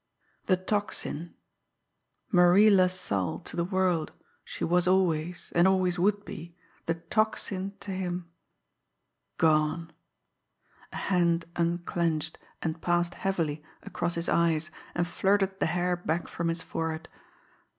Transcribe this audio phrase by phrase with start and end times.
[0.47, 1.35] The Tocsin!
[2.31, 4.11] Marie LaSalle to the world,
[4.43, 6.55] she was always, and always would be,
[6.87, 8.27] the Tocsin to him.
[9.37, 9.91] Gone!
[10.91, 16.47] A hand unclenched and passed heavily across his eyes and flirted the hair back from
[16.47, 17.07] his forehead.